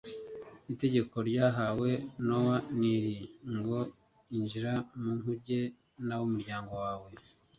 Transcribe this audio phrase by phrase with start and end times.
[0.73, 1.89] Itegeko ryahawe
[2.27, 3.15] Nowa n'iri
[3.55, 3.79] ngo;
[4.37, 5.59] "Injira mu nkuge
[6.05, 7.09] n'ab'umuryango wawe